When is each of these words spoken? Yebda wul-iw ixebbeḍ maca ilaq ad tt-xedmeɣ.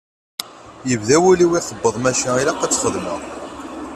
Yebda 0.89 1.17
wul-iw 1.23 1.51
ixebbeḍ 1.59 1.95
maca 1.99 2.31
ilaq 2.41 2.59
ad 2.61 2.71
tt-xedmeɣ. 2.71 3.19